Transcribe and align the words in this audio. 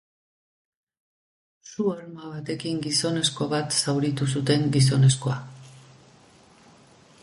Su-arma 1.73 2.31
batekin 2.31 2.79
gizonezko 2.87 3.49
bat 3.55 3.79
zauritu 3.83 4.29
zuten 4.37 4.67
gizonezkoa. 4.79 5.39